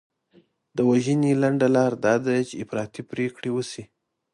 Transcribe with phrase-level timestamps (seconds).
[0.75, 3.83] د وژنې لنډه لار دا ده چې افراطي پرېکړې وشي.